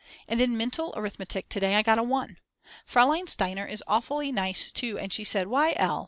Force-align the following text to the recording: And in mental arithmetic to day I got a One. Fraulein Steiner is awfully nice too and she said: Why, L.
And 0.27 0.41
in 0.41 0.57
mental 0.57 0.95
arithmetic 0.97 1.47
to 1.49 1.59
day 1.59 1.75
I 1.75 1.83
got 1.83 1.99
a 1.99 2.01
One. 2.03 2.39
Fraulein 2.85 3.27
Steiner 3.27 3.67
is 3.67 3.83
awfully 3.85 4.31
nice 4.31 4.71
too 4.71 4.97
and 4.97 5.13
she 5.13 5.23
said: 5.23 5.45
Why, 5.45 5.73
L. 5.75 5.99